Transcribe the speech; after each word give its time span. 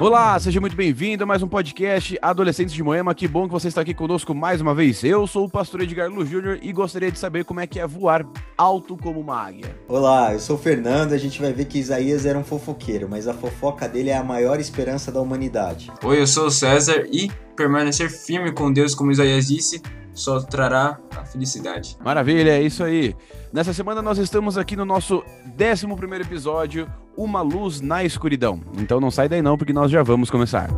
Olá, 0.00 0.38
seja 0.38 0.60
muito 0.60 0.76
bem-vindo 0.76 1.24
a 1.24 1.26
mais 1.26 1.42
um 1.42 1.48
podcast 1.48 2.16
Adolescentes 2.22 2.72
de 2.72 2.84
Moema. 2.84 3.12
Que 3.16 3.26
bom 3.26 3.48
que 3.48 3.52
você 3.52 3.66
está 3.66 3.80
aqui 3.80 3.92
conosco 3.92 4.32
mais 4.32 4.60
uma 4.60 4.72
vez. 4.72 5.02
Eu 5.02 5.26
sou 5.26 5.46
o 5.46 5.50
pastor 5.50 5.80
Edgar 5.80 6.08
Lu 6.08 6.24
Júnior 6.24 6.60
e 6.62 6.72
gostaria 6.72 7.10
de 7.10 7.18
saber 7.18 7.44
como 7.44 7.58
é 7.58 7.66
que 7.66 7.80
é 7.80 7.86
voar 7.86 8.24
alto 8.56 8.96
como 8.96 9.18
uma 9.18 9.36
águia. 9.36 9.76
Olá, 9.88 10.34
eu 10.34 10.38
sou 10.38 10.54
o 10.54 10.58
Fernando. 10.58 11.14
A 11.14 11.18
gente 11.18 11.40
vai 11.40 11.52
ver 11.52 11.64
que 11.64 11.80
Isaías 11.80 12.26
era 12.26 12.38
um 12.38 12.44
fofoqueiro, 12.44 13.08
mas 13.10 13.26
a 13.26 13.34
fofoca 13.34 13.88
dele 13.88 14.10
é 14.10 14.16
a 14.16 14.22
maior 14.22 14.60
esperança 14.60 15.10
da 15.10 15.20
humanidade. 15.20 15.90
Oi, 16.04 16.20
eu 16.20 16.28
sou 16.28 16.46
o 16.46 16.50
César 16.50 17.04
e 17.10 17.28
permanecer 17.56 18.08
firme 18.08 18.52
com 18.52 18.72
Deus, 18.72 18.94
como 18.94 19.10
Isaías 19.10 19.48
disse, 19.48 19.82
só 20.18 20.40
trará 20.40 20.98
a 21.16 21.24
felicidade. 21.24 21.96
Maravilha, 22.04 22.50
é 22.50 22.62
isso 22.62 22.82
aí. 22.82 23.14
Nessa 23.52 23.72
semana 23.72 24.02
nós 24.02 24.18
estamos 24.18 24.58
aqui 24.58 24.76
no 24.76 24.84
nosso 24.84 25.22
11 25.58 25.86
episódio, 26.20 26.88
Uma 27.16 27.40
Luz 27.40 27.80
na 27.80 28.04
Escuridão. 28.04 28.60
Então 28.76 29.00
não 29.00 29.10
sai 29.10 29.28
daí 29.28 29.42
não, 29.42 29.56
porque 29.56 29.72
nós 29.72 29.90
já 29.90 30.02
vamos 30.02 30.30
começar. 30.30 30.68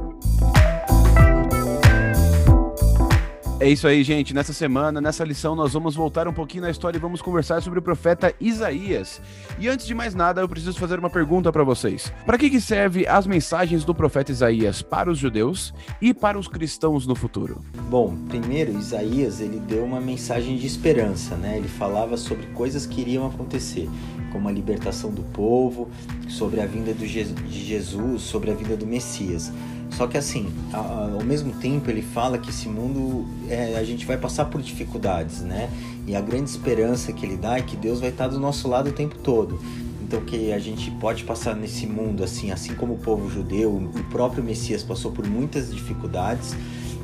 É 3.61 3.69
isso 3.69 3.87
aí, 3.87 4.03
gente. 4.03 4.33
Nessa 4.33 4.55
semana, 4.55 5.03
nessa 5.03 5.23
lição, 5.23 5.55
nós 5.55 5.75
vamos 5.75 5.95
voltar 5.95 6.27
um 6.27 6.33
pouquinho 6.33 6.63
na 6.63 6.71
história 6.71 6.97
e 6.97 7.01
vamos 7.01 7.21
conversar 7.21 7.61
sobre 7.61 7.79
o 7.79 7.83
profeta 7.83 8.35
Isaías. 8.41 9.21
E 9.59 9.69
antes 9.69 9.87
de 9.87 9.95
mais 9.95 10.15
nada, 10.15 10.41
eu 10.41 10.49
preciso 10.49 10.79
fazer 10.79 10.99
uma 10.99 11.11
pergunta 11.11 11.53
para 11.53 11.63
vocês. 11.63 12.11
Para 12.25 12.39
que, 12.39 12.49
que 12.49 12.59
serve 12.59 13.07
as 13.07 13.27
mensagens 13.27 13.85
do 13.85 13.95
profeta 13.95 14.33
Isaías 14.33 14.81
para 14.81 15.11
os 15.11 15.19
judeus 15.19 15.75
e 16.01 16.15
para 16.15 16.39
os 16.39 16.49
cristãos 16.49 17.07
no 17.07 17.15
futuro? 17.15 17.63
Bom, 17.91 18.17
primeiro, 18.31 18.73
Isaías 18.73 19.43
ele 19.43 19.61
deu 19.61 19.85
uma 19.85 20.01
mensagem 20.01 20.57
de 20.57 20.67
esperança, 20.67 21.37
né? 21.37 21.59
Ele 21.59 21.69
falava 21.69 22.17
sobre 22.17 22.47
coisas 22.55 22.87
que 22.87 23.03
iriam 23.03 23.27
acontecer, 23.27 23.91
como 24.33 24.49
a 24.49 24.53
libertação 24.53 25.11
do 25.11 25.23
povo, 25.23 25.91
sobre 26.31 26.63
a 26.63 26.67
vinda 26.67 26.95
de 26.95 27.07
Jesus, 27.07 28.23
sobre 28.23 28.53
a 28.53 28.55
vinda 28.55 28.75
do 28.75 28.87
Messias. 28.87 29.53
Só 29.93 30.07
que 30.07 30.17
assim, 30.17 30.49
ao 30.73 31.23
mesmo 31.25 31.53
tempo 31.53 31.91
ele 31.91 32.03
fala 32.03 32.39
que 32.39 32.51
esse 32.51 32.69
mundo 32.69 33.27
é, 33.49 33.77
a 33.77 33.85
gente 33.85 34.07
vai 34.07 34.17
passar 34.17 34.47
por 34.47 34.63
dificuldades, 34.63 35.41
né? 35.41 35.69
E 36.07 36.17
a 36.17 36.21
grande 36.21 36.49
esperança 36.49 37.13
que 37.13 37.27
ele 37.27 37.37
dá 37.37 37.59
é 37.59 37.63
que 37.63 37.77
Deus 37.77 38.01
vai 38.01 38.11
estar 38.11 38.29
do 38.29 38.39
nosso 38.39 38.69
lado 38.69 38.91
o 38.91 38.93
tempo 38.93 39.17
todo. 39.19 39.61
Então 40.03 40.21
que 40.23 40.53
a 40.53 40.59
gente 40.59 40.91
pode 40.93 41.25
passar 41.25 41.55
nesse 41.55 41.87
mundo 41.87 42.25
assim, 42.25 42.51
assim 42.51 42.75
como 42.75 42.95
o 42.95 42.99
povo 42.99 43.31
judeu, 43.31 43.71
o 43.71 44.05
próprio 44.11 44.43
Messias 44.43 44.83
passou 44.83 45.13
por 45.13 45.27
muitas 45.27 45.73
dificuldades, 45.73 46.57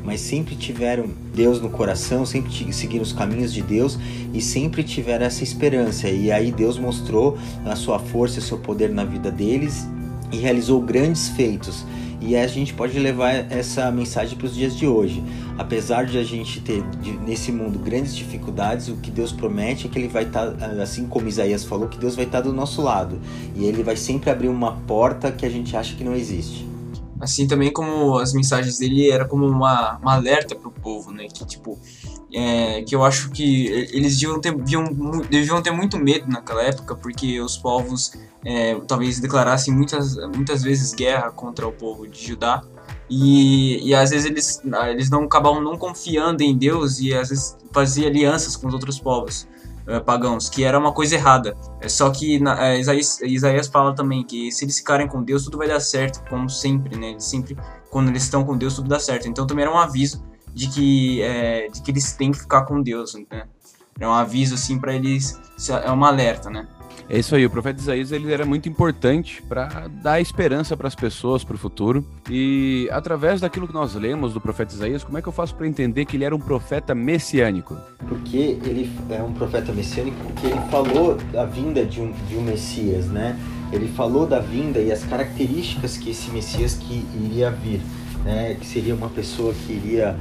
mas 0.03 0.21
sempre 0.21 0.57
tiveram 0.57 1.11
Deus 1.35 1.61
no 1.61 1.69
coração, 1.69 2.25
sempre 2.25 2.51
seguiram 2.73 3.03
os 3.03 3.13
caminhos 3.13 3.53
de 3.53 3.63
Deus 3.63 3.99
e 4.33 4.41
sempre 4.41 4.83
tiveram 4.83 5.27
essa 5.27 5.45
esperança. 5.45 6.09
E 6.09 6.33
aí 6.33 6.51
Deus 6.51 6.79
mostrou 6.79 7.37
a 7.65 7.77
sua 7.77 7.99
força 7.99 8.37
e 8.37 8.39
o 8.39 8.43
seu 8.43 8.59
poder 8.59 8.91
na 8.91 9.05
vida 9.05 9.31
deles 9.31 9.87
e 10.33 10.39
realizou 10.39 10.81
grandes 10.81 11.29
feitos. 11.29 11.85
E 12.27 12.35
a 12.35 12.45
gente 12.49 12.75
pode 12.75 12.99
levar 12.99 13.31
essa 13.53 13.89
mensagem 13.93 14.37
para 14.37 14.49
os 14.49 14.55
dias 14.55 14.77
de 14.77 14.85
hoje. 14.85 15.23
Apesar 15.57 16.05
de 16.05 16.19
a 16.19 16.25
gente 16.25 16.61
ter 16.61 16.83
nesse 17.25 17.53
mundo 17.53 17.79
grandes 17.79 18.17
dificuldades, 18.17 18.89
o 18.89 18.97
que 18.97 19.13
Deus 19.13 19.31
promete 19.31 19.87
é 19.87 19.89
que 19.89 19.97
Ele 19.97 20.09
vai 20.09 20.25
estar, 20.25 20.51
tá, 20.51 20.67
assim 20.83 21.07
como 21.07 21.29
Isaías 21.29 21.65
falou, 21.65 21.87
que 21.87 21.97
Deus 21.97 22.17
vai 22.17 22.25
estar 22.25 22.43
tá 22.43 22.49
do 22.49 22.53
nosso 22.53 22.83
lado. 22.83 23.21
E 23.55 23.65
Ele 23.65 23.85
vai 23.85 23.97
sempre 23.97 24.29
abrir 24.29 24.49
uma 24.49 24.73
porta 24.73 25.31
que 25.31 25.47
a 25.47 25.49
gente 25.49 25.77
acha 25.77 25.95
que 25.95 26.03
não 26.03 26.17
existe. 26.17 26.69
Assim 27.21 27.47
também 27.47 27.73
como 27.73 28.19
as 28.19 28.35
mensagens 28.35 28.79
dele 28.79 29.09
era 29.09 29.25
como 29.25 29.47
uma, 29.47 29.97
uma 29.99 30.15
alerta 30.15 30.57
para 30.57 30.69
o 30.69 30.73
povo, 30.73 31.13
né? 31.13 31.29
Que 31.33 31.47
tipo, 31.47 31.79
é, 32.35 32.83
que 32.83 32.95
eu 32.95 33.05
acho 33.05 33.31
que 33.31 33.67
eles 33.93 34.19
deviam 34.19 34.41
ter, 34.41 34.53
deviam, 34.53 34.85
deviam 35.31 35.63
ter 35.63 35.71
muito 35.71 35.97
medo 35.97 36.27
naquela 36.29 36.63
época, 36.63 36.95
porque 36.97 37.41
os 37.41 37.57
povos 37.57 38.13
é, 38.49 38.79
talvez 38.87 39.19
declarassem 39.19 39.75
muitas, 39.75 40.17
muitas 40.17 40.63
vezes 40.63 40.95
guerra 40.95 41.33
contra 41.33 41.67
o 41.67 41.73
povo 41.73 42.07
de 42.07 42.29
Judá. 42.29 42.63
E, 43.11 43.89
e 43.89 43.93
às 43.93 44.11
vezes 44.11 44.27
eles, 44.27 44.63
eles 44.89 45.11
não 45.11 45.25
acabavam 45.25 45.61
não 45.61 45.77
confiando 45.77 46.45
em 46.45 46.57
Deus 46.57 47.01
e 47.01 47.13
às 47.13 47.31
vezes 47.31 47.57
faziam 47.73 48.07
alianças 48.07 48.55
com 48.55 48.69
os 48.69 48.75
outros 48.75 49.01
povos 49.01 49.49
é, 49.89 49.99
pagãos, 49.99 50.49
que 50.49 50.63
era 50.63 50.79
uma 50.79 50.93
coisa 50.93 51.17
errada. 51.17 51.57
É, 51.81 51.89
só 51.89 52.09
que 52.11 52.39
na, 52.39 52.69
é, 52.69 52.79
Isaías, 52.79 53.21
Isaías 53.21 53.67
fala 53.67 53.93
também 53.97 54.23
que 54.25 54.53
se 54.53 54.65
eles 54.65 54.79
ficarem 54.79 55.09
com 55.09 55.25
Deus, 55.25 55.45
tudo 55.45 55.59
vai 55.59 55.67
dar 55.67 55.81
certo, 55.81 56.23
como 56.29 56.49
sempre, 56.49 56.97
né? 56.97 57.19
sempre, 57.19 57.57
quando 57.91 58.09
eles 58.11 58.23
estão 58.23 58.45
com 58.45 58.57
Deus, 58.57 58.75
tudo 58.75 58.89
dá 58.89 59.01
certo. 59.01 59.29
Então 59.29 59.45
também 59.45 59.65
era 59.65 59.75
um 59.75 59.79
aviso 59.79 60.25
de 60.55 60.69
que, 60.69 61.21
é, 61.21 61.69
de 61.69 61.83
que 61.83 61.91
eles 61.91 62.13
têm 62.13 62.31
que 62.31 62.39
ficar 62.39 62.63
com 62.63 62.81
Deus, 62.81 63.15
né? 63.15 63.47
É 63.99 64.07
um 64.07 64.13
aviso 64.13 64.55
assim 64.55 64.79
para 64.79 64.95
eles, 64.95 65.41
é 65.85 65.91
um 65.91 66.05
alerta, 66.05 66.51
né? 66.51 66.67
É 67.09 67.19
isso 67.21 67.37
aí, 67.37 67.47
o 67.47 67.51
profeta 67.51 67.81
Isaías 67.81 68.11
ele 68.11 68.33
era 68.33 68.45
muito 68.45 68.69
importante 68.69 69.41
para 69.43 69.87
dar 70.03 70.21
esperança 70.21 70.77
para 70.77 70.89
as 70.89 70.95
pessoas 70.95 71.45
para 71.45 71.55
o 71.55 71.59
futuro. 71.59 72.05
E 72.29 72.89
através 72.91 73.41
daquilo 73.41 73.69
que 73.69 73.73
nós 73.73 73.95
lemos 73.95 74.35
do 74.35 74.41
profeta 74.41 74.75
Isaías, 74.75 75.05
como 75.05 75.17
é 75.17 75.23
que 75.23 75.29
eu 75.29 75.33
faço 75.33 75.55
para 75.55 75.69
entender 75.69 76.05
que 76.05 76.17
ele 76.17 76.25
era 76.25 76.35
um 76.35 76.41
profeta 76.41 76.97
messiânico? 76.97 77.77
Porque 78.09 78.59
ele 78.65 78.91
é 79.09 79.23
um 79.23 79.33
profeta 79.33 79.73
messiânico 79.73 80.17
porque 80.25 80.49
ele 80.49 80.61
falou 80.69 81.15
da 81.33 81.45
vinda 81.45 81.85
de 81.85 82.01
um, 82.01 82.11
de 82.29 82.37
um 82.37 82.43
Messias, 82.43 83.07
né? 83.07 83.39
Ele 83.73 83.87
falou 83.89 84.27
da 84.27 84.41
vinda 84.41 84.81
e 84.81 84.91
as 84.91 85.05
características 85.05 85.97
que 85.97 86.11
esse 86.11 86.29
Messias 86.31 86.75
que 86.75 87.07
iria 87.25 87.51
vir 87.51 87.81
né, 88.27 88.57
que 88.59 88.67
seria 88.67 88.95
uma 88.95 89.09
pessoa 89.09 89.55
que 89.55 89.73
iria 89.73 90.17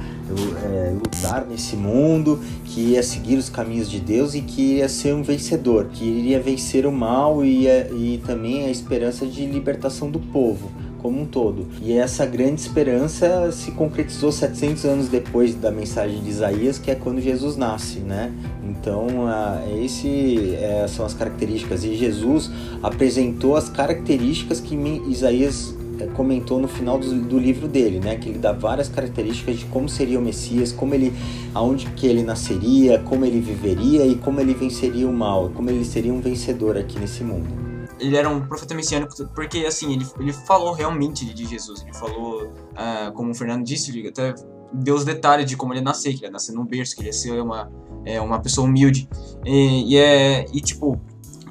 é, 0.62 0.92
lutar 0.92 1.44
nesse 1.44 1.74
mundo, 1.74 2.40
que 2.64 2.80
ia 2.92 3.02
seguir 3.02 3.36
os 3.36 3.48
caminhos 3.48 3.90
de 3.90 3.98
Deus 3.98 4.34
e 4.34 4.40
que 4.40 4.62
iria 4.62 4.88
ser 4.88 5.12
um 5.12 5.22
vencedor, 5.22 5.88
que 5.92 6.04
iria 6.04 6.40
vencer 6.40 6.86
o 6.86 6.92
mal 6.92 7.44
e, 7.44 7.66
e 7.66 8.22
também 8.24 8.64
a 8.64 8.70
esperança 8.70 9.26
de 9.26 9.44
libertação 9.44 10.08
do 10.08 10.20
povo 10.20 10.70
como 11.02 11.20
um 11.20 11.26
todo. 11.26 11.66
E 11.80 11.92
essa 11.92 12.26
grande 12.26 12.60
esperança 12.60 13.52
se 13.52 13.70
concretizou 13.72 14.32
700 14.32 14.84
anos 14.84 15.08
depois 15.08 15.54
da 15.54 15.70
mensagem 15.70 16.20
de 16.20 16.28
Isaías, 16.28 16.78
que 16.80 16.90
é 16.90 16.96
quando 16.96 17.20
Jesus 17.20 17.56
nasce, 17.56 18.00
né? 18.00 18.32
Então, 18.68 19.06
esse 19.80 20.56
é, 20.56 20.86
são 20.88 21.06
as 21.06 21.14
características. 21.14 21.84
E 21.84 21.94
Jesus 21.94 22.50
apresentou 22.82 23.54
as 23.54 23.68
características 23.68 24.58
que 24.58 24.74
Isaías 25.08 25.74
é, 25.76 25.85
comentou 26.14 26.58
no 26.58 26.68
final 26.68 26.98
do, 26.98 27.14
do, 27.22 27.38
livro 27.38 27.66
dele, 27.68 28.00
né, 28.00 28.16
que 28.16 28.28
ele 28.28 28.38
dá 28.38 28.52
várias 28.52 28.88
características 28.88 29.58
de 29.58 29.64
como 29.66 29.88
seria 29.88 30.18
o 30.18 30.22
Messias, 30.22 30.72
como 30.72 30.94
ele, 30.94 31.12
aonde 31.54 31.86
que 31.90 32.06
ele 32.06 32.22
nasceria, 32.22 32.98
como 33.00 33.24
ele 33.24 33.40
viveria 33.40 34.06
e 34.06 34.16
como 34.16 34.40
ele 34.40 34.54
venceria 34.54 35.08
o 35.08 35.12
mal, 35.12 35.50
como 35.50 35.70
ele 35.70 35.84
seria 35.84 36.12
um 36.12 36.20
vencedor 36.20 36.76
aqui 36.76 36.98
nesse 36.98 37.22
mundo. 37.24 37.48
Ele 37.98 38.16
era 38.16 38.28
um 38.28 38.46
profeta 38.46 38.74
messiânico 38.74 39.14
porque 39.34 39.60
assim 39.60 39.94
ele, 39.94 40.06
ele 40.20 40.32
falou 40.32 40.72
realmente 40.72 41.24
de 41.24 41.46
Jesus, 41.46 41.82
ele 41.82 41.94
falou, 41.94 42.44
uh, 42.44 43.12
como 43.14 43.30
o 43.30 43.34
Fernando 43.34 43.64
disse, 43.64 43.90
ele 43.90 44.08
até 44.08 44.34
deu 44.72 44.94
os 44.94 45.04
detalhes 45.04 45.46
de 45.46 45.56
como 45.56 45.72
ele 45.72 45.80
ia 45.80 45.84
nascer, 45.84 46.12
que 46.12 46.18
ele 46.18 46.26
ia 46.26 46.30
nascer 46.30 46.52
num 46.52 46.66
berço, 46.66 46.94
que 46.94 47.00
ele 47.00 47.08
ia 47.08 47.12
ser 47.12 47.40
uma, 47.40 47.70
é, 48.04 48.20
uma 48.20 48.38
pessoa 48.40 48.66
humilde 48.66 49.08
e, 49.44 49.94
e 49.94 49.96
é 49.96 50.44
e 50.52 50.60
tipo 50.60 51.00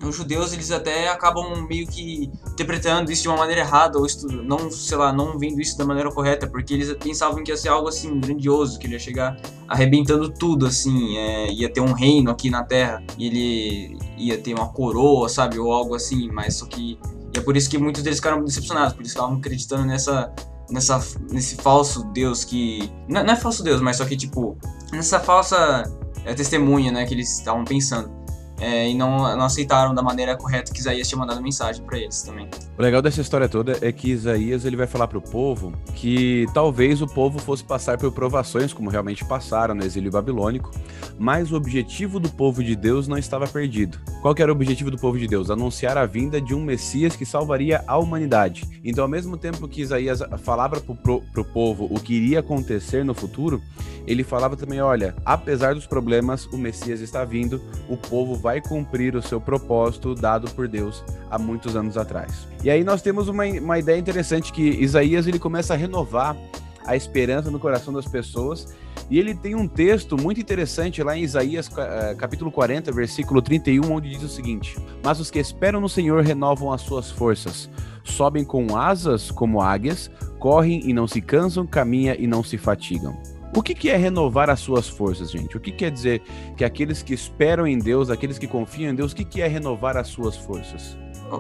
os 0.08 0.16
judeus 0.16 0.54
eles 0.54 0.72
até 0.72 1.10
acabam 1.10 1.66
meio 1.68 1.88
que 1.88 2.32
interpretando 2.48 3.12
isso 3.12 3.24
de 3.24 3.28
uma 3.28 3.38
maneira 3.38 3.62
errada 3.62 3.98
ou 3.98 4.06
não, 4.44 4.72
sei 4.72 4.98
lá, 4.98 5.12
não 5.12 5.38
vendo 5.38 5.60
isso 5.60 5.78
da 5.78 5.86
maneira 5.86 6.12
correta, 6.12 6.48
porque 6.48 6.74
eles 6.74 6.94
pensavam 6.94 7.44
que 7.44 7.52
ia 7.52 7.58
ser 7.58 7.70
algo 7.70 7.88
assim 7.88 8.20
grandioso, 8.20 8.80
que 8.80 8.88
ele 8.88 8.94
ia 8.94 9.00
chegar 9.00 9.38
arrebentando 9.68 10.30
tudo 10.30 10.66
assim, 10.66 11.18
é, 11.18 11.52
ia 11.52 11.72
ter 11.72 11.82
um 11.82 11.94
reino 11.94 12.32
aqui 12.32 12.50
na 12.50 12.64
Terra 12.64 13.04
e 13.18 13.28
ele 13.28 13.98
ia 14.18 14.38
ter 14.38 14.54
uma 14.54 14.70
coroa, 14.70 15.28
sabe, 15.28 15.60
ou 15.60 15.72
algo 15.72 15.96
assim, 15.96 16.30
mas 16.32 16.56
só 16.56 16.66
que 16.66 17.00
é 17.36 17.42
por 17.42 17.58
isso 17.58 17.70
que 17.70 17.78
muitos 17.78 18.02
deles 18.02 18.20
ficaram 18.20 18.44
decepcionados, 18.44 18.94
por 18.94 19.02
isso 19.02 19.12
estavam 19.16 19.38
acreditando 19.38 19.86
nessa 19.86 20.34
nessa 20.70 21.00
nesse 21.32 21.56
falso 21.58 22.04
Deus 22.06 22.44
que 22.44 22.92
não, 23.08 23.24
não 23.24 23.34
é 23.34 23.36
falso 23.36 23.64
Deus, 23.64 23.82
mas 23.82 23.98
só 23.98 24.06
que 24.06 24.18
tipo 24.18 24.58
nessa 24.92 25.20
falsa 25.20 25.84
é, 26.24 26.34
testemunha, 26.34 26.92
né, 26.92 27.06
que 27.06 27.14
eles 27.14 27.38
estavam 27.38 27.64
pensando 27.64 28.25
é, 28.60 28.90
e 28.90 28.96
não, 28.96 29.36
não 29.36 29.46
aceitaram 29.46 29.94
da 29.94 30.02
maneira 30.02 30.36
correta 30.36 30.72
que 30.72 30.80
Isaías 30.80 31.08
tinha 31.08 31.20
mandado 31.20 31.42
mensagem 31.42 31.84
para 31.84 31.98
eles 31.98 32.22
também. 32.22 32.50
O 32.78 32.82
legal 32.82 33.02
dessa 33.02 33.22
história 33.22 33.50
toda 33.50 33.78
é 33.82 33.92
que 33.92 34.12
Isaías 34.12 34.66
ele 34.66 34.76
vai 34.76 34.88
falar 34.88 35.08
para 35.08 35.18
o 35.18 35.22
povo 35.22 35.74
que 35.94 36.46
talvez 36.54 37.02
o 37.02 37.08
povo 37.08 37.40
fosse 37.40 37.64
passar 37.64 37.98
por 37.98 38.12
provações, 38.12 38.74
como 38.74 38.90
realmente 38.90 39.26
passaram 39.26 39.76
no 39.76 39.84
exílio 39.84 40.12
babilônico, 40.12 40.72
mas 41.18 41.52
o 41.52 41.56
objetivo 41.56 42.20
do 42.20 42.30
povo 42.30 42.64
de 42.64 42.76
Deus 42.76 43.08
não 43.08 43.18
estava 43.18 43.48
perdido. 43.48 44.00
Qual 44.22 44.34
era 44.38 44.52
o 44.52 44.56
objetivo 44.56 44.90
do 44.90 44.98
povo 44.98 45.18
de 45.20 45.28
Deus? 45.28 45.50
Anunciar 45.50 45.98
a 45.98 46.06
vinda 46.06 46.42
de 46.42 46.54
um 46.54 46.64
Messias 46.64 47.16
que 47.16 47.26
salvaria 47.26 47.84
a 47.88 47.98
humanidade. 47.98 48.64
Então, 48.84 49.04
ao 49.04 49.10
mesmo 49.10 49.38
tempo 49.38 49.68
que 49.68 49.82
Isaías 49.82 50.20
falava 50.44 50.80
para 50.80 51.42
o 51.42 51.46
povo 51.46 51.86
o 51.90 52.00
que 52.00 52.16
iria 52.16 52.40
acontecer 52.40 53.06
no 53.06 53.14
futuro, 53.14 53.62
ele 54.08 54.24
falava 54.24 54.56
também: 54.56 54.82
olha, 54.82 55.16
apesar 55.26 55.74
dos 55.74 55.88
problemas, 55.88 56.46
o 56.48 56.58
Messias 56.58 57.02
está 57.02 57.24
vindo, 57.24 57.62
o 57.90 57.98
povo 57.98 58.36
vai 58.46 58.62
cumprir 58.62 59.16
o 59.16 59.24
seu 59.24 59.42
propósito 59.42 60.14
dado 60.14 60.48
por 60.52 60.68
Deus 60.68 61.04
há 61.32 61.40
muitos 61.40 61.76
anos 61.76 61.98
atrás. 61.98 62.48
E 62.64 62.70
aí 62.70 62.84
nós 62.84 63.02
temos 63.02 63.28
uma, 63.28 63.44
uma 63.44 63.80
ideia 63.80 63.98
interessante 63.98 64.54
que 64.54 64.62
Isaías 64.62 65.26
ele 65.26 65.40
começa 65.40 65.74
a 65.74 65.76
renovar 65.76 66.38
a 66.86 66.96
esperança 66.96 67.50
no 67.50 67.58
coração 67.58 67.92
das 67.92 68.06
pessoas. 68.06 68.68
E 69.10 69.18
ele 69.18 69.34
tem 69.34 69.56
um 69.56 69.68
texto 69.68 70.16
muito 70.16 70.40
interessante 70.40 71.02
lá 71.02 71.18
em 71.18 71.24
Isaías 71.24 71.72
eh, 71.76 72.16
capítulo 72.20 72.52
40, 72.52 72.92
versículo 72.92 73.42
31, 73.42 73.92
onde 73.92 74.12
diz 74.12 74.22
o 74.22 74.30
seguinte: 74.30 74.78
Mas 75.04 75.20
os 75.20 75.32
que 75.32 75.40
esperam 75.40 75.82
no 75.82 75.90
Senhor 75.90 76.24
renovam 76.24 76.72
as 76.72 76.82
suas 76.82 77.10
forças, 77.10 77.68
sobem 78.04 78.46
com 78.46 78.78
asas 78.78 79.32
como 79.32 79.60
águias, 79.60 80.12
correm 80.38 80.88
e 80.88 80.94
não 80.94 81.08
se 81.08 81.20
cansam, 81.20 81.66
caminham 81.66 82.16
e 82.20 82.28
não 82.28 82.44
se 82.44 82.60
fatigam. 82.60 83.18
O 83.54 83.62
que, 83.62 83.74
que 83.74 83.90
é 83.90 83.96
renovar 83.96 84.50
as 84.50 84.60
suas 84.60 84.88
forças, 84.88 85.32
gente? 85.32 85.56
O 85.56 85.60
que 85.60 85.72
quer 85.72 85.92
dizer 85.92 86.22
que 86.58 86.64
aqueles 86.64 87.02
que 87.02 87.14
esperam 87.14 87.66
em 87.66 87.78
Deus, 87.78 88.10
aqueles 88.10 88.38
que 88.38 88.48
confiam 88.48 88.92
em 88.92 88.96
Deus, 88.96 89.12
o 89.12 89.16
que, 89.16 89.24
que 89.24 89.42
é 89.42 89.48
renovar 89.48 89.98
as 89.98 90.08
suas 90.08 90.36
forças? 90.36 90.98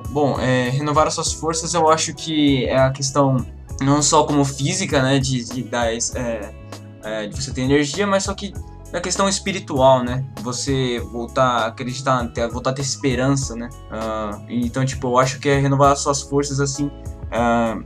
Bom, 0.09 0.39
é, 0.39 0.69
renovar 0.69 1.07
as 1.07 1.13
suas 1.13 1.33
forças 1.33 1.73
eu 1.73 1.89
acho 1.89 2.13
que 2.13 2.65
é 2.65 2.77
a 2.77 2.89
questão 2.89 3.45
não 3.81 4.01
só 4.01 4.23
como 4.23 4.43
física, 4.45 5.01
né, 5.01 5.19
de, 5.19 5.43
de, 5.43 5.69
é, 6.15 6.53
é, 7.03 7.27
de 7.27 7.35
você 7.35 7.53
ter 7.53 7.61
energia, 7.61 8.07
mas 8.07 8.23
só 8.23 8.33
que 8.33 8.53
na 8.95 9.01
questão 9.01 9.27
espiritual, 9.27 10.03
né? 10.03 10.23
Você 10.41 11.01
voltar 11.11 11.43
a 11.43 11.65
acreditar, 11.65 12.25
ter, 12.29 12.47
voltar 12.47 12.69
a 12.69 12.73
ter 12.73 12.81
esperança, 12.81 13.53
né? 13.53 13.69
Uh, 13.91 14.45
então, 14.47 14.85
tipo, 14.85 15.07
eu 15.07 15.17
acho 15.17 15.37
que 15.37 15.49
é 15.49 15.59
renovar 15.59 15.91
as 15.91 15.99
suas 15.99 16.21
forças, 16.21 16.61
assim, 16.61 16.85
uh, 16.85 17.83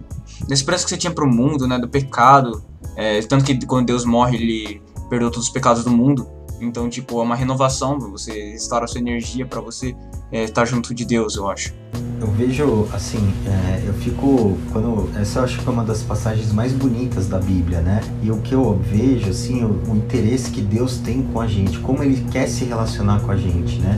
na 0.48 0.54
esperança 0.54 0.83
que 0.83 0.92
você 0.92 0.98
tinha 0.98 1.12
pro 1.12 1.27
mundo, 1.27 1.68
né? 1.68 1.80
Do 1.80 1.89
pecado. 1.89 2.63
É, 3.00 3.22
tanto 3.22 3.46
que 3.46 3.66
quando 3.66 3.86
Deus 3.86 4.04
morre, 4.04 4.36
ele 4.36 4.81
perdoa 5.10 5.31
todos 5.31 5.48
os 5.48 5.54
pecados 5.54 5.86
do 5.86 5.90
mundo. 5.90 6.28
Então, 6.60 6.90
tipo, 6.90 7.18
é 7.22 7.24
uma 7.24 7.36
renovação, 7.36 7.98
você 7.98 8.51
restaura 8.51 8.84
a 8.84 8.88
sua 8.90 9.00
energia 9.00 9.46
para 9.46 9.62
você 9.62 9.96
é, 10.30 10.44
estar 10.44 10.66
junto 10.66 10.94
de 10.94 11.06
Deus, 11.06 11.38
eu 11.38 11.50
acho. 11.50 11.74
Eu 12.19 12.28
vejo, 12.28 12.86
assim, 12.92 13.34
é, 13.48 13.88
eu 13.88 13.94
fico. 13.94 14.57
quando 14.74 15.10
Essa 15.18 15.40
eu 15.40 15.44
acho 15.46 15.62
que 15.62 15.66
é 15.69 15.72
uma 15.72 15.86
das 15.86 16.04
passagens 16.04 16.51
mais 16.51 16.74
bonitas 16.74 17.30
da 17.30 17.40
Bíblia, 17.40 17.80
né? 17.80 18.01
E 18.22 18.30
o 18.30 18.42
que 18.42 18.54
eu 18.54 18.78
vejo, 18.78 19.30
assim, 19.30 19.63
o, 19.63 19.81
o 19.90 19.95
interesse 19.95 20.52
que 20.52 20.62
Deus 20.62 20.98
tem 20.98 21.24
com 21.24 21.40
a 21.40 21.48
gente, 21.48 21.80
como 21.80 22.04
Ele 22.04 22.22
quer 22.30 22.48
se 22.48 22.66
relacionar 22.66 23.22
com 23.22 23.31
a 23.31 23.38
gente, 23.38 23.80
né? 23.80 23.98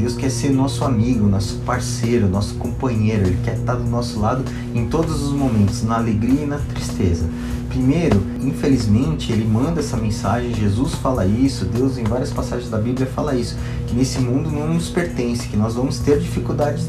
Deus 0.00 0.14
quer 0.16 0.30
ser 0.30 0.50
nosso 0.50 0.82
amigo, 0.82 1.26
nosso 1.26 1.56
parceiro, 1.58 2.26
nosso 2.26 2.54
companheiro. 2.54 3.26
Ele 3.26 3.38
quer 3.44 3.56
estar 3.56 3.74
do 3.74 3.84
nosso 3.84 4.18
lado 4.18 4.42
em 4.74 4.86
todos 4.88 5.22
os 5.22 5.32
momentos, 5.32 5.82
na 5.84 5.96
alegria 5.96 6.42
e 6.42 6.46
na 6.46 6.56
tristeza. 6.56 7.28
Primeiro, 7.68 8.20
infelizmente, 8.42 9.30
ele 9.30 9.44
manda 9.44 9.78
essa 9.78 9.96
mensagem, 9.96 10.52
Jesus 10.54 10.94
fala 10.94 11.24
isso, 11.24 11.66
Deus 11.66 11.98
em 11.98 12.04
várias 12.04 12.32
passagens 12.32 12.68
da 12.68 12.78
Bíblia 12.78 13.06
fala 13.06 13.36
isso, 13.36 13.56
que 13.86 13.94
nesse 13.94 14.18
mundo 14.18 14.50
não 14.50 14.74
nos 14.74 14.88
pertence, 14.88 15.46
que 15.46 15.56
nós 15.56 15.74
vamos 15.74 16.00
ter 16.00 16.18
dificuldades 16.18 16.88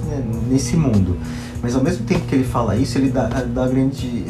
nesse 0.49 0.75
mundo. 0.75 1.17
Mas 1.61 1.75
ao 1.75 1.83
mesmo 1.83 2.03
tempo 2.05 2.25
que 2.25 2.33
ele 2.33 2.43
fala 2.43 2.75
isso, 2.75 2.97
ele 2.97 3.09
dá, 3.09 3.27
dá 3.27 3.67
grande, 3.67 4.25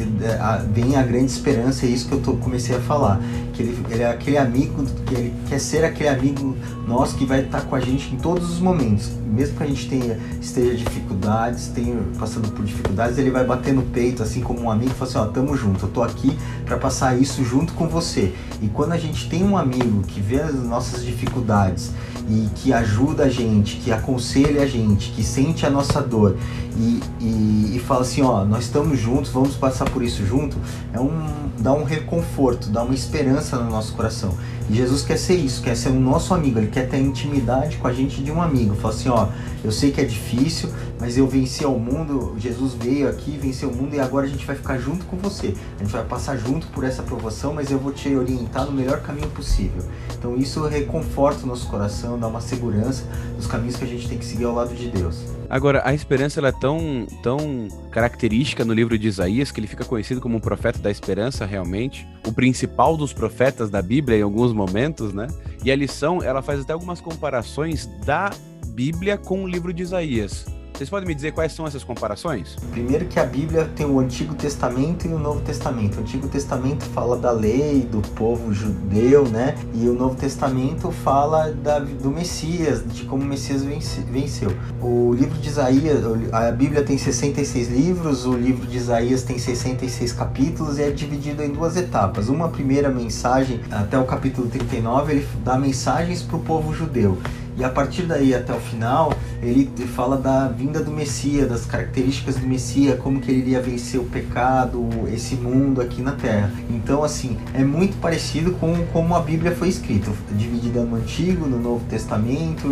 vem 0.74 0.96
a 0.96 1.02
grande 1.02 1.32
esperança, 1.32 1.86
é 1.86 1.88
isso 1.88 2.06
que 2.06 2.12
eu 2.12 2.20
tô, 2.20 2.34
comecei 2.34 2.76
a 2.76 2.80
falar. 2.80 3.18
Que 3.54 3.62
ele, 3.62 3.78
ele 3.90 4.02
é 4.02 4.10
aquele 4.10 4.36
amigo, 4.36 4.84
que 5.06 5.14
ele 5.14 5.34
quer 5.48 5.58
ser 5.58 5.84
aquele 5.84 6.10
amigo 6.10 6.54
nosso 6.86 7.16
que 7.16 7.24
vai 7.24 7.40
estar 7.40 7.62
com 7.62 7.74
a 7.74 7.80
gente 7.80 8.14
em 8.14 8.18
todos 8.18 8.50
os 8.50 8.60
momentos. 8.60 8.71
Mesmo 8.74 9.56
que 9.56 9.62
a 9.62 9.66
gente 9.66 9.88
tenha, 9.88 10.18
esteja 10.40 10.74
dificuldades, 10.74 11.68
tenha 11.68 11.96
passando 12.18 12.50
por 12.52 12.64
dificuldades, 12.64 13.18
ele 13.18 13.30
vai 13.30 13.44
bater 13.44 13.72
no 13.72 13.82
peito, 13.82 14.22
assim 14.22 14.40
como 14.40 14.62
um 14.62 14.70
amigo, 14.70 14.90
e 14.90 14.94
fala 14.94 15.10
assim: 15.10 15.18
Ó, 15.18 15.26
tamo 15.26 15.56
junto, 15.56 15.86
eu 15.86 15.90
tô 15.90 16.02
aqui 16.02 16.36
para 16.64 16.76
passar 16.76 17.18
isso 17.20 17.44
junto 17.44 17.72
com 17.74 17.88
você. 17.88 18.34
E 18.60 18.68
quando 18.68 18.92
a 18.92 18.98
gente 18.98 19.28
tem 19.28 19.44
um 19.44 19.56
amigo 19.56 20.02
que 20.02 20.20
vê 20.20 20.40
as 20.40 20.54
nossas 20.54 21.04
dificuldades 21.04 21.90
e 22.28 22.48
que 22.54 22.72
ajuda 22.72 23.24
a 23.24 23.28
gente, 23.28 23.76
que 23.76 23.90
aconselha 23.90 24.62
a 24.62 24.66
gente, 24.66 25.10
que 25.10 25.22
sente 25.22 25.66
a 25.66 25.70
nossa 25.70 26.00
dor 26.00 26.36
e, 26.76 27.00
e, 27.20 27.76
e, 27.76 27.82
fala 27.86 28.02
assim, 28.02 28.22
ó, 28.22 28.44
nós 28.44 28.64
estamos 28.64 28.98
juntos, 28.98 29.30
vamos 29.30 29.54
passar 29.56 29.88
por 29.90 30.02
isso 30.02 30.24
junto, 30.24 30.56
é 30.92 31.00
um 31.00 31.42
dá 31.62 31.72
um 31.72 31.84
reconforto, 31.84 32.68
dá 32.68 32.82
uma 32.82 32.94
esperança 32.94 33.56
no 33.56 33.70
nosso 33.70 33.94
coração. 33.94 34.34
E 34.68 34.74
Jesus 34.74 35.02
quer 35.02 35.16
ser 35.16 35.36
isso, 35.36 35.62
quer 35.62 35.76
ser 35.76 35.90
o 35.90 36.00
nosso 36.00 36.34
amigo, 36.34 36.58
ele 36.58 36.68
quer 36.68 36.88
ter 36.88 36.98
intimidade 36.98 37.76
com 37.76 37.86
a 37.86 37.92
gente 37.92 38.22
de 38.22 38.32
um 38.32 38.42
amigo. 38.42 38.74
Fala 38.74 38.94
assim, 38.94 39.08
ó, 39.08 39.28
eu 39.62 39.70
sei 39.70 39.92
que 39.92 40.00
é 40.00 40.04
difícil, 40.04 40.70
mas 40.98 41.16
eu 41.16 41.26
venci 41.26 41.64
ao 41.64 41.78
mundo, 41.78 42.34
Jesus 42.38 42.74
veio 42.74 43.08
aqui, 43.08 43.38
venceu 43.40 43.70
o 43.70 43.74
mundo 43.74 43.94
e 43.94 44.00
agora 44.00 44.26
a 44.26 44.28
gente 44.28 44.44
vai 44.44 44.56
ficar 44.56 44.78
junto 44.78 45.04
com 45.06 45.16
você. 45.16 45.54
A 45.78 45.82
gente 45.82 45.92
vai 45.92 46.04
passar 46.04 46.36
junto 46.36 46.66
por 46.68 46.84
essa 46.84 47.02
provação, 47.02 47.54
mas 47.54 47.70
eu 47.70 47.78
vou 47.78 47.92
te 47.92 48.14
orientar 48.14 48.66
no 48.66 48.72
melhor 48.72 49.00
caminho 49.02 49.28
possível. 49.28 49.82
Então 50.18 50.36
isso 50.36 50.66
reconforta 50.66 51.44
o 51.44 51.46
nosso 51.46 51.68
coração, 51.68 52.11
dá 52.18 52.26
uma 52.26 52.40
segurança 52.40 53.04
nos 53.36 53.46
caminhos 53.46 53.76
que 53.76 53.84
a 53.84 53.86
gente 53.86 54.08
tem 54.08 54.18
que 54.18 54.24
seguir 54.24 54.44
ao 54.44 54.54
lado 54.54 54.74
de 54.74 54.88
Deus. 54.88 55.24
Agora, 55.48 55.82
a 55.84 55.92
esperança 55.92 56.40
ela 56.40 56.48
é 56.48 56.52
tão, 56.52 57.06
tão 57.22 57.68
característica 57.90 58.64
no 58.64 58.72
livro 58.72 58.98
de 58.98 59.06
Isaías 59.06 59.50
que 59.50 59.60
ele 59.60 59.66
fica 59.66 59.84
conhecido 59.84 60.20
como 60.20 60.36
um 60.36 60.40
profeta 60.40 60.78
da 60.78 60.90
esperança 60.90 61.44
realmente, 61.44 62.08
o 62.26 62.32
principal 62.32 62.96
dos 62.96 63.12
profetas 63.12 63.68
da 63.68 63.82
Bíblia 63.82 64.18
em 64.18 64.22
alguns 64.22 64.52
momentos, 64.52 65.12
né? 65.12 65.26
E 65.64 65.70
a 65.70 65.76
lição, 65.76 66.22
ela 66.22 66.42
faz 66.42 66.60
até 66.60 66.72
algumas 66.72 67.00
comparações 67.00 67.86
da 68.04 68.30
Bíblia 68.68 69.18
com 69.18 69.44
o 69.44 69.46
livro 69.46 69.72
de 69.72 69.82
Isaías. 69.82 70.46
Vocês 70.82 70.90
podem 70.90 71.06
me 71.06 71.14
dizer 71.14 71.30
quais 71.30 71.52
são 71.52 71.64
essas 71.64 71.84
comparações? 71.84 72.56
Primeiro 72.72 73.04
que 73.04 73.20
a 73.20 73.24
Bíblia 73.24 73.70
tem 73.76 73.86
o 73.86 74.00
Antigo 74.00 74.34
Testamento 74.34 75.06
e 75.06 75.12
o 75.12 75.18
Novo 75.18 75.40
Testamento. 75.42 75.98
O 75.98 76.00
Antigo 76.00 76.26
Testamento 76.26 76.84
fala 76.86 77.16
da 77.16 77.30
lei, 77.30 77.82
do 77.82 78.02
povo 78.16 78.52
judeu, 78.52 79.28
né? 79.28 79.54
E 79.72 79.88
o 79.88 79.94
Novo 79.94 80.16
Testamento 80.16 80.90
fala 80.90 81.52
da, 81.52 81.78
do 81.78 82.10
Messias, 82.10 82.82
de 82.84 83.04
como 83.04 83.22
o 83.22 83.24
Messias 83.24 83.62
venceu. 83.62 84.52
O 84.80 85.14
livro 85.14 85.38
de 85.38 85.50
Isaías, 85.50 86.00
a 86.32 86.50
Bíblia 86.50 86.82
tem 86.82 86.98
66 86.98 87.68
livros, 87.68 88.26
o 88.26 88.32
livro 88.32 88.66
de 88.66 88.76
Isaías 88.76 89.22
tem 89.22 89.38
66 89.38 90.12
capítulos 90.12 90.80
e 90.80 90.82
é 90.82 90.90
dividido 90.90 91.44
em 91.44 91.52
duas 91.52 91.76
etapas. 91.76 92.28
Uma 92.28 92.48
primeira 92.48 92.88
mensagem, 92.88 93.60
até 93.70 93.96
o 93.96 94.04
capítulo 94.04 94.48
39, 94.48 95.12
ele 95.12 95.28
dá 95.44 95.56
mensagens 95.56 96.24
para 96.24 96.36
o 96.38 96.40
povo 96.40 96.74
judeu. 96.74 97.16
E 97.56 97.64
a 97.64 97.68
partir 97.68 98.02
daí 98.02 98.34
até 98.34 98.52
o 98.52 98.60
final, 98.60 99.12
ele 99.42 99.70
fala 99.86 100.16
da 100.16 100.48
vinda 100.48 100.82
do 100.82 100.90
Messias, 100.90 101.48
das 101.48 101.66
características 101.66 102.36
do 102.36 102.46
Messias, 102.46 102.98
como 103.00 103.20
que 103.20 103.30
ele 103.30 103.40
iria 103.40 103.60
vencer 103.60 104.00
o 104.00 104.04
pecado, 104.04 104.88
esse 105.12 105.34
mundo 105.34 105.80
aqui 105.80 106.00
na 106.00 106.12
Terra. 106.12 106.50
Então, 106.70 107.02
assim, 107.02 107.36
é 107.52 107.64
muito 107.64 107.96
parecido 107.98 108.52
com 108.52 108.86
como 108.86 109.14
a 109.14 109.20
Bíblia 109.20 109.52
foi 109.52 109.68
escrita, 109.68 110.10
dividida 110.32 110.82
no 110.84 110.96
Antigo, 110.96 111.46
no 111.46 111.58
Novo 111.58 111.84
Testamento 111.86 112.68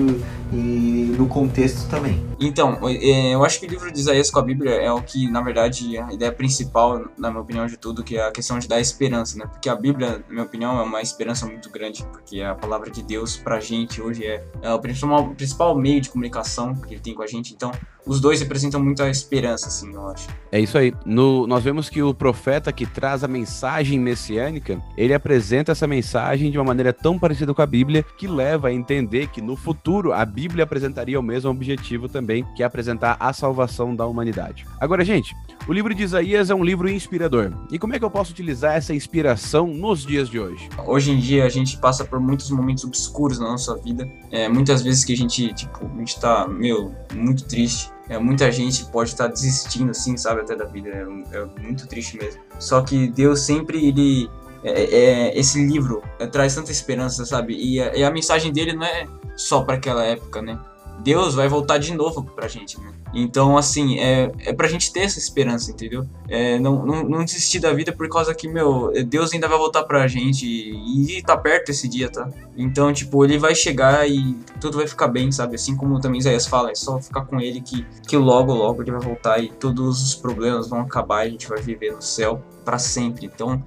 e 0.53 1.15
no 1.17 1.27
contexto 1.27 1.89
também. 1.89 2.25
Então, 2.41 2.79
é, 2.89 3.35
eu 3.35 3.45
acho 3.45 3.61
que 3.61 3.67
o 3.67 3.69
livro 3.69 3.93
de 3.93 4.01
Isaías 4.01 4.31
com 4.31 4.39
a 4.39 4.43
Bíblia 4.43 4.73
é 4.73 4.91
o 4.91 5.03
que, 5.03 5.31
na 5.31 5.41
verdade, 5.41 5.99
a 5.99 6.13
ideia 6.13 6.33
principal, 6.33 7.05
na 7.19 7.31
minha 7.31 7.43
opinião, 7.43 7.67
de 7.67 7.77
tudo, 7.77 8.03
que 8.03 8.17
é 8.17 8.27
a 8.27 8.31
questão 8.31 8.59
de 8.59 8.67
dar 8.67 8.81
esperança, 8.81 9.39
né? 9.39 9.47
Porque 9.47 9.69
a 9.69 9.75
Bíblia, 9.75 10.25
na 10.27 10.33
minha 10.33 10.45
opinião, 10.45 10.79
é 10.79 10.83
uma 10.83 11.03
esperança 11.03 11.47
muito 11.47 11.71
grande, 11.71 12.05
porque 12.11 12.41
a 12.41 12.55
palavra 12.55 12.91
de 12.91 13.03
Deus 13.03 13.37
pra 13.37 13.61
gente 13.61 14.01
hoje 14.01 14.25
é, 14.25 14.43
é 14.71 14.75
o 14.75 14.79
principal, 14.79 15.29
principal 15.31 15.77
meio 15.77 16.01
de 16.01 16.11
comunicação 16.11 16.75
que 16.75 16.95
ele 16.95 17.01
tem 17.01 17.15
com 17.15 17.23
a 17.23 17.27
gente, 17.27 17.53
então 17.55 17.73
os 18.07 18.21
dois 18.21 18.41
representam 18.41 18.83
muito 18.83 19.03
a 19.03 19.11
esperança, 19.11 19.69
assim, 19.69 19.93
eu 19.93 20.09
acho. 20.09 20.29
É 20.51 20.59
isso 20.59 20.77
aí. 20.77 20.93
No, 21.05 21.47
nós 21.47 21.63
vemos 21.63 21.89
que 21.89 22.03
o 22.03 22.15
profeta 22.15 22.73
que 22.73 22.87
traz 22.87 23.23
a 23.23 23.29
mensagem 23.29 23.99
messiânica, 23.99 24.83
ele 24.97 25.15
apresenta 25.15 25.73
essa 25.73 25.87
mensagem 25.87 26.51
de 26.51 26.59
uma 26.59 26.65
maneira 26.65 26.93
tão 26.93 27.19
parecida 27.19 27.53
com 27.53 27.63
a 27.63 27.67
Bíblia 27.67 28.05
que 28.17 28.27
leva 28.27 28.69
a 28.69 28.73
entender 28.73 29.29
que 29.29 29.41
no 29.41 29.55
futuro 29.55 30.13
a 30.13 30.25
Bíblia 30.25 30.65
apresentaria 30.65 31.21
o 31.21 31.23
mesmo 31.23 31.51
objetivo 31.51 32.09
também, 32.09 32.45
que 32.57 32.63
é 32.63 32.67
apresentar 32.67 33.17
a 33.21 33.33
salvação 33.33 33.95
da 33.95 34.07
humanidade. 34.07 34.67
Agora, 34.81 35.05
gente, 35.05 35.37
o 35.69 35.73
livro 35.73 35.95
de 35.95 36.03
Isaías 36.03 36.51
é 36.51 36.55
um 36.55 36.65
livro 36.65 36.89
inspirador. 36.89 37.53
E 37.71 37.79
como 37.79 37.95
é 37.95 37.99
que 37.99 38.05
eu 38.05 38.11
posso 38.11 38.33
utilizar 38.33 38.75
essa 38.75 38.95
inspiração 38.95 39.67
nos 39.69 40.05
dias 40.05 40.29
de 40.29 40.41
hoje? 40.41 40.69
Hoje 40.87 41.13
em 41.13 41.19
dia 41.19 41.45
a 41.45 41.49
gente 41.49 41.77
passa 41.79 42.05
por 42.05 42.19
muitos 42.19 42.51
momentos 42.51 42.83
obscuros 42.83 43.39
na 43.39 43.51
nossa 43.51 43.77
vida. 43.77 44.09
É, 44.31 44.49
muitas 44.61 44.83
vezes 44.83 45.05
que 45.05 45.13
a 45.15 45.17
gente, 45.17 45.53
tipo, 45.55 45.87
a 45.87 45.99
gente 45.99 46.21
tá, 46.21 46.47
meu, 46.47 46.95
muito 47.15 47.45
triste. 47.45 47.91
É, 48.09 48.19
muita 48.19 48.51
gente 48.53 48.85
pode 48.87 49.11
estar 49.11 49.25
tá 49.25 49.33
desistindo, 49.33 49.91
assim, 49.91 50.17
sabe, 50.17 50.43
até 50.43 50.55
da 50.55 50.67
vida. 50.67 50.91
É, 50.91 51.03
é, 51.37 51.63
muito 51.63 51.87
triste 51.87 52.19
mesmo. 52.19 52.41
Só 52.59 52.83
que 52.83 53.09
Deus 53.09 53.41
sempre, 53.41 53.87
ele... 53.87 54.31
É, 54.63 54.83
é, 54.83 55.29
é 55.31 55.39
esse 55.39 55.65
livro 55.65 56.03
é, 56.19 56.27
traz 56.27 56.55
tanta 56.55 56.71
esperança, 56.71 57.25
sabe? 57.25 57.57
E 57.57 57.81
a, 57.81 57.97
e 57.97 58.05
a 58.05 58.11
mensagem 58.11 58.53
dele 58.53 58.75
não 58.75 58.85
é 58.85 59.07
só 59.35 59.63
para 59.63 59.77
aquela 59.77 60.05
época, 60.05 60.43
né? 60.43 60.59
Deus 61.03 61.35
vai 61.35 61.49
voltar 61.49 61.79
de 61.79 61.95
novo 61.95 62.23
pra 62.23 62.49
gente, 62.49 62.81
né? 62.81 62.93
Então, 63.13 63.59
assim, 63.59 63.99
é, 63.99 64.31
é 64.39 64.53
pra 64.53 64.69
gente 64.69 64.93
ter 64.93 65.01
essa 65.01 65.19
esperança, 65.19 65.71
entendeu? 65.71 66.07
É, 66.29 66.59
não, 66.59 66.85
não, 66.87 67.03
não 67.03 67.25
desistir 67.25 67.59
da 67.59 67.73
vida 67.73 67.93
por 67.93 68.09
causa 68.09 68.35
que, 68.35 68.49
meu, 68.49 68.93
Deus 69.07 69.33
ainda 69.33 69.49
vai 69.49 69.59
voltar 69.59 69.83
pra 69.83 70.07
gente 70.07 70.47
e, 70.47 71.19
e 71.19 71.23
tá 71.23 71.37
perto 71.37 71.71
esse 71.71 71.89
dia, 71.89 72.09
tá? 72.09 72.29
Então, 72.57 72.93
tipo, 72.93 73.25
ele 73.25 73.39
vai 73.39 73.55
chegar 73.55 74.09
e 74.09 74.35
tudo 74.61 74.79
vai 74.79 74.87
ficar 74.87 75.09
bem, 75.09 75.33
sabe? 75.33 75.57
Assim 75.57 75.77
como 75.77 76.01
também 76.01 76.21
Isaías 76.21 76.47
fala, 76.47 76.71
é 76.71 76.75
só 76.75 77.01
ficar 77.01 77.25
com 77.25 77.41
ele 77.41 77.61
que, 77.61 77.85
que 78.07 78.17
logo, 78.17 78.55
logo 78.55 78.83
ele 78.83 78.93
vai 78.93 79.01
voltar 79.01 79.39
e 79.39 79.51
todos 79.51 80.03
os 80.03 80.15
problemas 80.15 80.69
vão 80.69 80.81
acabar 80.81 81.25
e 81.25 81.29
a 81.29 81.31
gente 81.33 81.49
vai 81.49 81.61
viver 81.61 81.93
no 81.93 82.03
céu 82.03 82.41
para 82.65 82.79
sempre. 82.79 83.27
Então, 83.27 83.63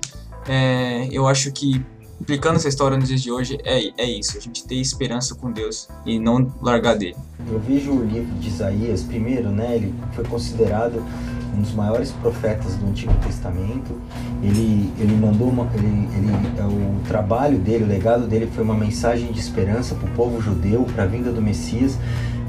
é, 0.48 1.08
eu 1.12 1.28
acho 1.28 1.52
que 1.52 1.84
aplicando 2.24 2.56
essa 2.56 2.70
história 2.70 2.98
nos 2.98 3.10
dias 3.10 3.22
de 3.22 3.32
hoje, 3.32 3.60
é, 3.66 3.92
é 3.98 4.06
isso, 4.06 4.38
a 4.38 4.42
gente 4.42 4.66
ter 4.66 4.76
esperança 4.76 5.36
com 5.36 5.52
Deus 5.52 5.90
e 6.06 6.18
não 6.18 6.52
largar 6.62 6.96
dele. 6.96 7.18
Eu 7.52 7.60
vejo 7.60 7.92
o 7.92 8.04
livro 8.04 8.34
de 8.40 8.48
Isaías, 8.48 9.04
primeiro, 9.04 9.50
né, 9.50 9.76
ele 9.76 9.94
foi 10.14 10.24
considerado 10.24 11.04
um 11.54 11.62
dos 11.62 11.74
maiores 11.74 12.12
profetas 12.12 12.76
do 12.76 12.88
Antigo 12.88 13.14
Testamento. 13.26 13.96
Ele, 14.42 14.92
ele 14.98 15.16
mandou 15.16 15.50
uma, 15.50 15.70
ele, 15.76 15.86
ele, 15.86 16.32
é 16.58 16.64
o 16.64 17.08
trabalho 17.08 17.60
dele, 17.60 17.84
o 17.84 17.88
legado 17.88 18.26
dele 18.26 18.50
foi 18.56 18.64
uma 18.64 18.74
mensagem 18.74 19.32
de 19.32 19.40
esperança 19.40 19.94
para 19.94 20.10
o 20.10 20.12
povo 20.14 20.42
judeu, 20.42 20.86
para 20.96 21.04
a 21.04 21.06
vinda 21.06 21.32
do 21.32 21.42
Messias. 21.42 21.98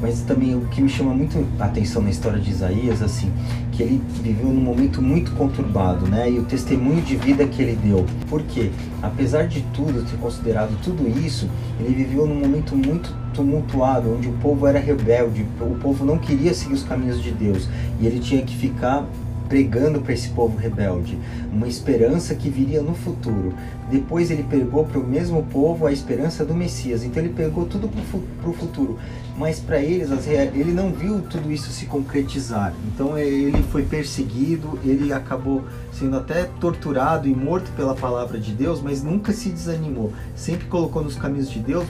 Mas 0.05 0.21
também 0.21 0.55
o 0.55 0.61
que 0.67 0.83
me 0.83 0.89
chama 0.91 1.15
muito 1.15 1.47
a 1.59 1.65
atenção 1.65 2.03
na 2.03 2.11
história 2.11 2.39
de 2.39 2.51
Isaías, 2.51 3.01
assim, 3.01 3.33
que 3.73 3.83
ele 3.83 4.03
viveu 4.23 4.49
num 4.49 4.61
momento 4.61 5.01
muito 5.01 5.33
conturbado, 5.33 6.07
né? 6.07 6.31
E 6.31 6.39
o 6.39 6.45
testemunho 6.45 7.01
de 7.01 7.17
vida 7.17 7.47
que 7.47 7.63
ele 7.63 7.75
deu. 7.75 8.05
Por 8.29 8.43
quê? 8.43 8.71
Apesar 9.01 9.47
de 9.47 9.63
tudo, 9.73 10.05
ter 10.05 10.19
considerado 10.19 10.79
tudo 10.83 11.09
isso, 11.09 11.49
ele 11.81 11.95
viveu 11.95 12.27
num 12.27 12.35
momento 12.35 12.77
muito 12.77 13.17
tumultuado, 13.33 14.15
onde 14.15 14.29
o 14.29 14.33
povo 14.35 14.67
era 14.67 14.79
rebelde, 14.79 15.47
o 15.59 15.75
povo 15.77 16.05
não 16.05 16.19
queria 16.19 16.53
seguir 16.53 16.75
os 16.75 16.83
caminhos 16.83 17.23
de 17.23 17.31
Deus 17.31 17.67
e 17.99 18.07
ele 18.07 18.21
tinha 18.21 18.43
que 18.43 18.55
ficar 18.55 19.09
pregando 19.49 20.01
para 20.01 20.13
esse 20.13 20.31
povo 20.31 20.57
rebelde 20.57 21.19
uma 21.53 21.69
esperança 21.69 22.35
que 22.35 22.49
viria 22.49 22.83
no 22.83 22.95
futuro. 22.95 23.55
Depois 23.91 24.31
ele 24.31 24.43
pregou 24.43 24.85
para 24.85 24.99
o 24.99 25.07
mesmo 25.07 25.43
povo 25.45 25.87
a 25.87 25.93
esperança 25.93 26.45
do 26.45 26.55
Messias. 26.55 27.05
Então 27.05 27.23
ele 27.23 27.33
pegou 27.33 27.65
tudo 27.67 27.89
para 27.89 28.51
o 28.51 28.53
futuro. 28.53 28.99
Mas 29.37 29.59
para 29.59 29.81
eles, 29.81 30.09
ele 30.29 30.73
não 30.73 30.93
viu 30.93 31.21
tudo 31.23 31.51
isso 31.51 31.71
se 31.73 31.87
concretizar. 31.87 32.73
Então 32.87 33.19
ele 33.19 33.63
foi 33.65 33.83
perseguido, 33.83 34.79
ele 34.85 35.13
acabou 35.13 35.65
sendo 35.93 36.17
até 36.17 36.45
torturado 36.61 37.27
e 37.27 37.35
morto 37.35 37.71
pela 37.73 37.95
palavra 37.95 38.39
de 38.39 38.53
Deus, 38.53 38.81
mas 38.81 39.03
nunca 39.03 39.33
se 39.33 39.49
desanimou. 39.49 40.13
Sempre 40.37 40.67
colocou 40.67 41.03
nos 41.03 41.17
caminhos 41.17 41.51
de 41.51 41.59
Deus. 41.59 41.85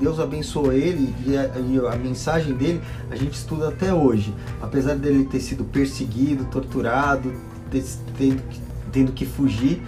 Deus 0.00 0.18
abençoou 0.18 0.72
ele 0.72 1.14
e 1.24 1.36
a, 1.36 1.44
e 1.58 1.78
a 1.78 1.96
mensagem 1.96 2.54
dele 2.54 2.80
a 3.08 3.14
gente 3.14 3.34
estuda 3.34 3.68
até 3.68 3.94
hoje. 3.94 4.34
Apesar 4.60 4.96
dele 4.96 5.24
ter 5.24 5.40
sido 5.40 5.64
perseguido, 5.64 6.44
torturado, 6.46 7.32
tendo 8.18 8.42
que, 8.42 8.60
tendo 8.90 9.12
que 9.12 9.24
fugir 9.24 9.80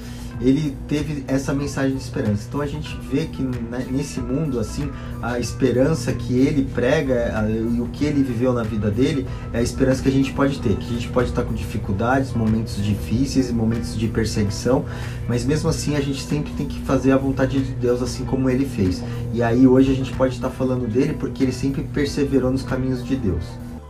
ele 0.44 0.76
teve 0.88 1.24
essa 1.26 1.52
mensagem 1.52 1.96
de 1.96 2.02
esperança. 2.02 2.44
Então 2.48 2.60
a 2.60 2.66
gente 2.66 2.98
vê 3.10 3.26
que 3.26 3.42
né, 3.42 3.86
nesse 3.90 4.20
mundo 4.20 4.58
assim, 4.58 4.90
a 5.22 5.38
esperança 5.38 6.12
que 6.12 6.34
ele 6.34 6.68
prega 6.74 7.32
e 7.48 7.80
o 7.80 7.86
que 7.86 8.04
ele 8.04 8.22
viveu 8.22 8.52
na 8.52 8.62
vida 8.62 8.90
dele 8.90 9.26
é 9.52 9.58
a 9.58 9.62
esperança 9.62 10.02
que 10.02 10.08
a 10.08 10.12
gente 10.12 10.32
pode 10.32 10.58
ter, 10.60 10.76
que 10.76 10.84
a 10.84 10.92
gente 10.92 11.08
pode 11.08 11.28
estar 11.28 11.42
com 11.42 11.54
dificuldades, 11.54 12.32
momentos 12.32 12.82
difíceis, 12.82 13.50
momentos 13.50 13.96
de 13.98 14.08
perseguição, 14.08 14.84
mas 15.28 15.44
mesmo 15.44 15.68
assim 15.68 15.96
a 15.96 16.00
gente 16.00 16.22
sempre 16.22 16.52
tem 16.52 16.66
que 16.66 16.80
fazer 16.80 17.12
a 17.12 17.16
vontade 17.16 17.60
de 17.60 17.72
Deus 17.72 18.02
assim 18.02 18.24
como 18.24 18.50
ele 18.50 18.64
fez. 18.64 19.02
E 19.32 19.42
aí 19.42 19.66
hoje 19.66 19.92
a 19.92 19.94
gente 19.94 20.12
pode 20.12 20.34
estar 20.34 20.50
falando 20.50 20.86
dele 20.86 21.14
porque 21.18 21.42
ele 21.42 21.52
sempre 21.52 21.82
perseverou 21.82 22.50
nos 22.50 22.62
caminhos 22.62 23.04
de 23.04 23.16
Deus. 23.16 23.44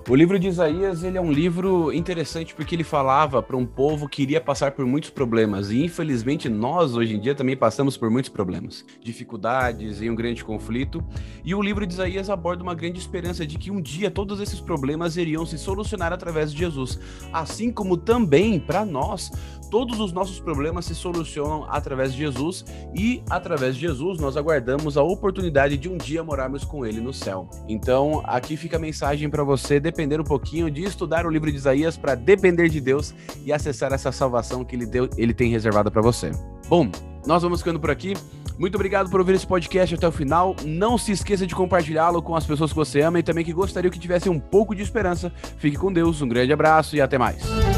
O 0.09 0.17
livro 0.17 0.37
de 0.37 0.49
Isaías 0.49 1.05
ele 1.05 1.17
é 1.17 1.21
um 1.21 1.31
livro 1.31 1.93
interessante 1.93 2.55
porque 2.57 2.75
ele 2.75 2.83
falava 2.83 3.41
para 3.41 3.57
um 3.57 3.65
povo 3.65 4.09
que 4.09 4.23
iria 4.23 4.41
passar 4.41 4.73
por 4.73 4.85
muitos 4.85 5.11
problemas 5.11 5.71
e 5.71 5.85
infelizmente 5.85 6.49
nós 6.49 6.97
hoje 6.97 7.15
em 7.15 7.21
dia 7.21 7.37
também 7.37 7.57
passamos 7.57 7.97
por 7.97 8.11
muitos 8.11 8.29
problemas, 8.29 8.85
dificuldades 9.01 10.03
e 10.03 10.11
um 10.11 10.15
grande 10.17 10.45
conflito. 10.45 11.03
E 11.45 11.55
o 11.55 11.63
livro 11.63 11.87
de 11.87 11.95
Isaías 11.95 12.29
aborda 12.29 12.65
uma 12.65 12.75
grande 12.75 12.99
esperança 12.99 13.47
de 13.47 13.57
que 13.57 13.71
um 13.71 13.81
dia 13.81 14.11
todos 14.11 14.41
esses 14.41 14.61
problemas 14.61 15.17
iriam 15.17 15.47
se 15.47 15.57
solucionar 15.57 16.13
através 16.13 16.53
de 16.53 16.59
Jesus, 16.59 16.99
assim 17.33 17.71
como 17.71 17.97
também 17.97 18.59
para 18.59 18.85
nós 18.85 19.31
todos 19.73 20.01
os 20.01 20.13
nossos 20.13 20.39
problemas 20.39 20.85
se 20.85 20.95
solucionam 20.95 21.65
através 21.67 22.13
de 22.13 22.19
Jesus 22.19 22.63
e 22.95 23.23
através 23.31 23.75
de 23.75 23.81
Jesus 23.81 24.19
nós 24.19 24.37
aguardamos 24.37 24.99
a 24.99 25.03
oportunidade 25.03 25.79
de 25.79 25.89
um 25.89 25.97
dia 25.97 26.23
morarmos 26.23 26.63
com 26.63 26.85
ele 26.85 27.01
no 27.01 27.11
céu. 27.11 27.49
Então, 27.67 28.23
aqui 28.27 28.55
fica 28.55 28.77
a 28.77 28.79
mensagem 28.79 29.31
para 29.31 29.43
você 29.43 29.81
depender 29.93 30.19
um 30.19 30.25
pouquinho 30.25 30.71
de 30.71 30.83
estudar 30.83 31.27
o 31.27 31.31
livro 31.31 31.51
de 31.51 31.57
Isaías 31.57 31.99
para 31.99 32.15
depender 32.15 32.71
de 32.71 32.81
Deus 32.81 33.15
e 33.45 33.53
acessar 33.53 33.93
essa 33.93 34.11
salvação 34.11 34.65
que 34.65 34.75
ele 34.75 34.87
deu, 34.87 35.09
ele 35.19 35.35
tem 35.35 35.51
reservada 35.51 35.91
para 35.91 36.01
você. 36.01 36.31
Bom, 36.67 36.91
nós 37.27 37.43
vamos 37.43 37.61
ficando 37.61 37.79
por 37.79 37.91
aqui. 37.91 38.15
Muito 38.59 38.75
obrigado 38.75 39.11
por 39.11 39.21
ouvir 39.21 39.35
esse 39.35 39.47
podcast 39.47 39.95
até 39.95 40.09
o 40.09 40.13
final. 40.13 40.57
Não 40.65 40.97
se 40.97 41.13
esqueça 41.13 41.47
de 41.47 41.55
compartilhá-lo 41.55 42.23
com 42.23 42.35
as 42.35 42.47
pessoas 42.47 42.71
que 42.71 42.77
você 42.77 43.03
ama 43.03 43.19
e 43.19 43.23
também 43.23 43.45
que 43.45 43.53
gostaria 43.53 43.91
que 43.91 43.99
tivesse 43.99 44.29
um 44.31 44.41
pouco 44.41 44.75
de 44.75 44.83
esperança. 44.83 45.31
Fique 45.59 45.77
com 45.77 45.93
Deus, 45.93 46.23
um 46.23 46.29
grande 46.29 46.53
abraço 46.53 46.97
e 46.97 47.01
até 47.01 47.19
mais. 47.19 47.72